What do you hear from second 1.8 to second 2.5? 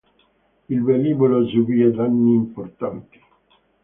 danni